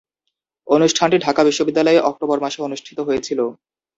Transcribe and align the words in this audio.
অনুষ্ঠানটি 0.67 1.17
ঢাকা 1.19 1.41
বিশ্ববিদ্যালয়ে 1.43 2.05
অক্টোবর 2.09 2.37
মাসে 2.39 2.59
অনুষ্ঠিত 2.61 2.97
হয়েছিলো। 2.99 3.45